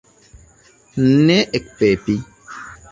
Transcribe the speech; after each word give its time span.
Ne 1.27 1.37
ekpepi! 1.61 2.17